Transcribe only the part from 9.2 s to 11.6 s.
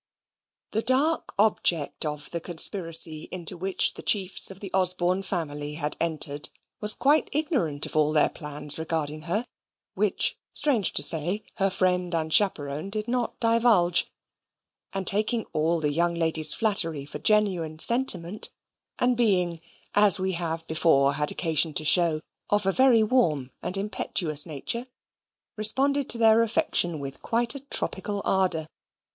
her (which, strange to say,